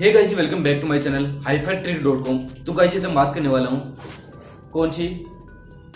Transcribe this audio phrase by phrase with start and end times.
[0.00, 3.48] Hey guys welcome back to my channel हाईफाइट्रिक dot com तो guys से बात करने
[3.48, 3.94] वाला हूँ,
[4.72, 5.08] कौन सी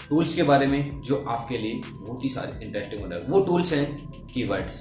[0.08, 3.72] टूल्स के बारे में जो आपके लिए बहुत ही सारे इंटरेस्टिंग होता है। वो टूल्स
[3.72, 3.86] हैं
[4.26, 4.74] कीवर्ड्स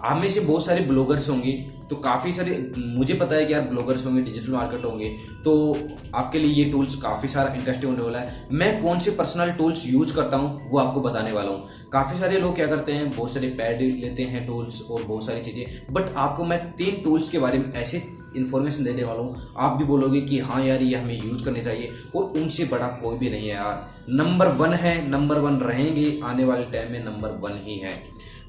[0.00, 1.52] आप में से बहुत सारे ब्लॉगर्स होंगे
[1.90, 5.08] तो काफ़ी सारे, मुझे पता है कि यार ब्लॉगर्स होंगे डिजिटल मार्केट होंगे
[5.44, 5.78] तो
[6.14, 9.86] आपके लिए ये टूल्स काफ़ी सारा इंटरेस्टिंग होने वाला है। मैं कौन से पर्सनल टूल्स
[9.86, 13.32] यूज़ करता हूँ, वो आपको बताने वाला हूँ। काफ़ी सारे लोग क्या करते हैं, बहुत
[13.32, 17.38] सारे पैड लेते हैं टूल्स और बहुत सारी चीज़ें बट आपको मैं तीन टूल्स के
[17.38, 18.02] बारे में ऐसे
[18.36, 21.92] इन्फॉर्मेशन देने वाला हूँ। आप भी बोलोगे कि हाँ यार, ये हमें यूज़ करने चाहिए,
[22.16, 26.44] और उनसे बड़ा कोई भी नहीं है यार। नंबर वन है नंबर वन रहेंगे, आने
[26.44, 28.02] वाले टाइम में नंबर वन ही है।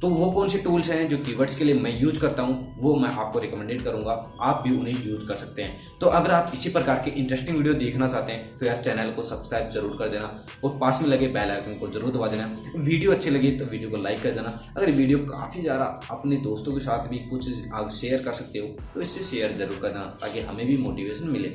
[0.05, 2.96] तो वो कौन से टूल्स हैं जो कीवर्ड्स के लिए मैं यूज़ करता हूँ, वो
[2.96, 6.70] मैं आपको रिकमेंडेड करूँगा। आप भी उन्हें यूज़ कर सकते हैं। तो अगर आप इसी
[6.70, 10.26] प्रकार के इंटरेस्टिंग वीडियो देखना चाहते हैं तो यार चैनल को सब्सक्राइब ज़रूर कर देना
[10.63, 13.90] और पास में लगे बेल आइकन को ज़रूर दबा देना। वीडियो अच्छी लगी तो वीडियो
[13.90, 17.49] को लाइक कर देना। अगर वीडियो काफ़ी ज़्यादा अपने दोस्तों के साथ भी कुछ
[17.94, 21.49] शेयर कर सकते हो तो इससे शेयर ज़रूर कर देना ताकि हमें भी मोटिवेशन मिले।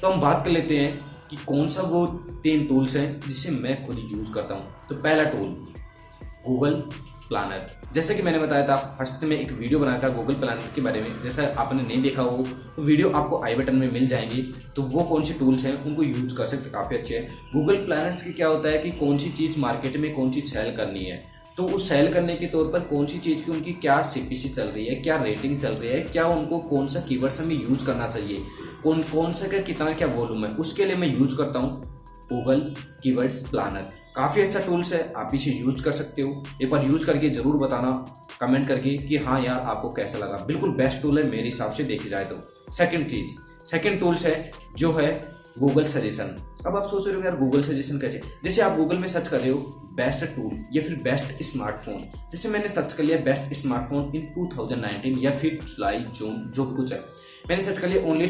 [0.00, 0.92] तो हम बात कर लेते हैं
[1.30, 2.06] कि कौन सा वो
[2.42, 5.56] तीन टूल्स हैं जिसे मैं खुद यूज़ करता हूँ। तो पहला टूल
[6.46, 6.82] गूगल
[7.32, 10.80] प्लानर जैसे कि मैंने बताया था फ़र्स्ट में एक वीडियो बनाया था गूगल प्लानर के
[10.80, 12.44] बारे में, जैसा आपने नहीं देखा हो
[12.76, 14.42] तो वीडियो आपको आई बटन में मिल जाएँगी।
[14.76, 18.22] तो वो कौन सी टूल्स हैं, उनको यूज़ कर सकते, काफ़ी अच्छे हैं। गूगल प्लानर्स
[18.22, 21.22] की क्या होता है कि कौन सी चीज़ मार्केट में कौन सी सेल करनी है।
[21.56, 24.66] तो उस सेल करने के तौर पर कौन सी चीज़ की उनकी क्या सीपीसी चल
[24.66, 28.08] रही है, क्या रेटिंग चल रही है, क्या उनको कौन सा कीवर्ड्स हमें यूज़ करना
[28.08, 28.42] चाहिए,
[28.82, 32.00] कौन कौन सा क्या, कितना क्या वॉल्यूम है, उसके लिए मैं यूज़ करता हूँ।
[32.32, 32.60] गूगल
[33.02, 37.06] कीवर्ड्स प्लानर काफ़ी अच्छा टूल्स है, आप इसे यूज़ कर सकते हो। एक बार यूज़
[37.06, 37.92] करके ज़रूर बताना
[38.40, 41.84] कमेंट करके कि हाँ यार, आपको कैसा लगा। बिल्कुल बेस्ट टूल है, मेरे हिसाब से
[41.84, 45.10] देखी जाए तो। सेकंड चीज़ सेकंड टूल्स है, जो है
[45.58, 48.20] गूगल सजेशन अब आप सोच रहे हो यार गूगल सजेशन कैसे?
[48.44, 49.58] जैसे आप गूगल में सर्च कर रहे हो
[49.96, 52.02] बेस्ट टूल या फिर बेस्ट स्मार्टफ़ोन
[52.32, 56.76] जैसे मैंने सर्च कर लिया बेस्ट स्मार्टफ़ोन इन 2019 या फिर जुलाई, जून, जो भी
[56.76, 56.98] कुछ है।
[57.48, 58.26] मैंने सर्च कर लिया only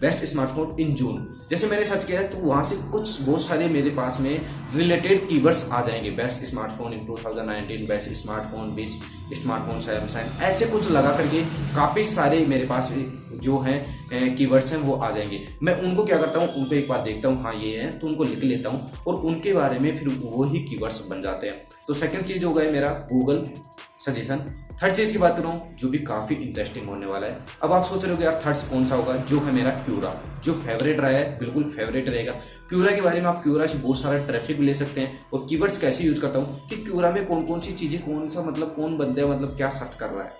[0.00, 1.26] best smartphone in June.
[1.50, 4.40] जैसे मैंने सर्च किया तो वहाँ से कुछ बहुत सारे मेरे पास में
[4.74, 10.90] रिलेटेड कीवर्ड्स आ जाएँगे। Best smartphone in 2019 best smartphone best smartphone Samsung ऐसे कुछ
[10.90, 11.42] लगा करके
[11.74, 12.92] काफ़ी सारे मेरे पास
[13.42, 17.02] जो हैं कीवर्ड्स हैं, वो आ जाएँगे। मैं उनको क्या करता हूँ, उनको एक बार
[17.02, 20.08] देखता हूँ हाँ ये है तो उनको लिख लेता हूँ और उनके बारे में फिर
[20.24, 23.46] वही कीवर्ड्स बन जाते हैं। तो सेकंड चीज़ हो गया मेरा गूगल
[24.00, 24.44] सजेशन
[24.82, 27.72] थर्ड चीज़ की बात कर रहा हूँ जो भी काफ़ी इंटरेस्टिंग होने वाला है। अब
[27.72, 29.16] आप सोच रहे हो यार थर्ड कौन सा होगा?
[29.16, 30.14] जो है मेरा क्यूरा
[30.44, 32.32] जो फेवरेट रहा है, बिल्कुल फेवरेट रहेगा।
[32.68, 35.46] क्यूरा के बारे में आप क्यूरा से बहुत सारा ट्रैफ़िक भी ले सकते हैं और
[35.50, 38.74] कीवर्ड्स कैसे यूज़ करता हूँ कि क्यूरा में कौन कौन सी चीज़ें कौन सा मतलब
[38.76, 40.36] कौन बंदे मतलब क्या सर्च कर रहा है।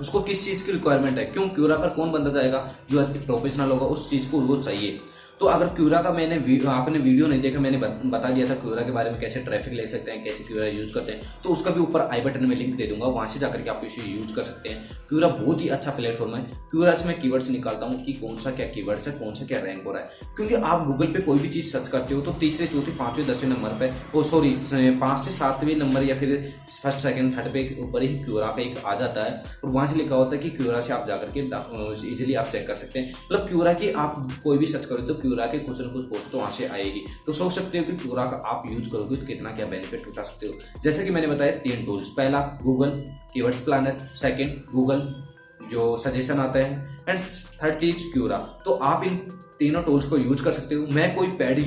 [0.00, 1.24] उसको किस चीज़ की रिक्वायरमेंट है?
[1.24, 5.00] क्यों क्यूरा पर कौन बंदा जाएगा जो प्रोफेशनल होगा, उस चीज़ को वो चाहिए।
[5.40, 6.34] तो अगर क्यूरा का मैंने
[6.70, 9.86] आपने वीडियो नहीं देखा, मैंने बता दिया था क्यूरा के बारे में कैसे ट्रैफ़िक ले
[9.88, 12.74] सकते हैं, कैसे क्यूरा यूज़ करते हैं तो उसका भी ऊपर आई बटन में लिंक
[12.76, 15.68] दे दूँगा, वहाँ से जाकर के आप इसे यूज़ कर सकते हैं। क्यूरा बहुत ही
[15.68, 19.14] अच्छा प्लेटफॉर्म है। क्यूरा से मैं कीवर्ड्स निकालता हूँ कि कौन सा क्या कीवर्ड्स है,
[19.14, 21.88] कौन सा क्या रैंक हो रहा है। क्योंकि आप गूगल पे कोई भी चीज़ सर्च
[21.88, 24.50] करते हो तो तीसरे, चौथे, पाँचवें, दसवें नंबर पर वो सॉरी
[25.00, 26.36] पाँच से सातवें नंबर या फिर
[26.82, 29.96] फ़र्स्ट सेकंड थर्ड पे ऊपर ही क्यूरा का एक आ जाता है। और वहाँ से
[29.96, 31.40] लिखा होता है कि क्यूरा से आप जाकर के
[32.12, 35.14] इजिली आप चेक कर सकते हैं। मतलब क्यूरा की आप कोई भी सर्च करो तो
[35.22, 37.96] क्यूरा के कुछ ना कुछ पोस्ट तो वहाँ से आएगी। तो सोच सकते हो कि
[37.96, 41.26] क्यूरा का आप यूज़ करोगे तो कितना क्या बेनिफिट उठा सकते हो। जैसे कि मैंने
[41.26, 42.90] बताया तीन टूल्स पहला Google
[43.34, 45.00] keywords planner second Google
[45.70, 47.20] जो सजेशन आते हैं एंड
[47.62, 49.16] थर्ड चीज़ क्यूरा तो आप इन
[49.58, 51.58] तीनों टूल्स को यूज़ कर सकते हो। मैं कोई पैड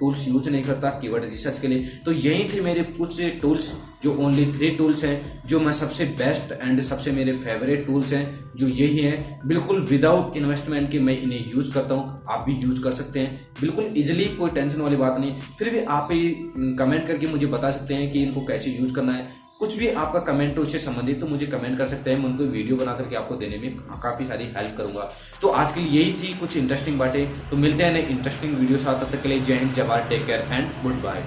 [0.00, 3.72] टूल्स यूज़ नहीं करता कीवर्ड रिसर्च के लिए। तो यही थे मेरे कुछ टूल्स
[4.02, 8.38] जो ओनली थ्री टूल्स हैं, जो मैं सबसे बेस्ट एंड सबसे मेरे फेवरेट टूल्स हैं,
[8.56, 12.82] जो यही हैं। बिल्कुल विदाउट इन्वेस्टमेंट के मैं इन्हें यूज़ करता हूँ। आप भी यूज़
[12.82, 16.32] कर सकते हैं। बिल्कुल इजिली कोई टेंशन वाली बात नहीं। फिर भी आप ही
[16.78, 19.28] कमेंट करके मुझे बता सकते हैं कि इनको कैसे यूज़ करना है।
[19.70, 22.44] कुछ भी आपका कमेंट हो, उससे संबंधित तो मुझे कमेंट कर सकते हैं। मैं उनको
[22.44, 25.02] वीडियो बना करके आपको देने में काफ़ी सारी हेल्प करूँगा।
[25.42, 29.00] तो आज के लिए यही थी कुछ इंटरेस्टिंग बातें। तो मिलते हैं इंटरेस्टिंग वीडियो साथ,
[29.00, 31.22] तब तक के लिए जय Hind, Jawahar take care and goodbye